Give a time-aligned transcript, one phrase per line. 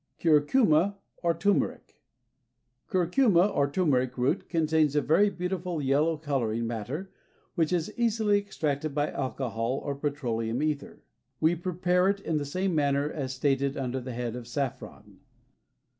[0.19, 2.01] Curcuma or Turmeric.
[2.89, 7.11] Curcuma or turmeric root contains a very beautiful yellow coloring matter
[7.53, 11.03] which is easily extracted by alcohol or petroleum ether.
[11.39, 15.19] We prepare it in the same manner as stated under the head of saffron.